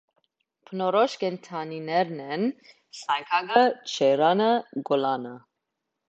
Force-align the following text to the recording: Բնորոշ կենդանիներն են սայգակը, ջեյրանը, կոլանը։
Բնորոշ 0.67 1.15
կենդանիներն 1.23 2.23
են 2.37 2.45
սայգակը, 3.01 3.63
ջեյրանը, 3.97 4.47
կոլանը։ 4.89 5.35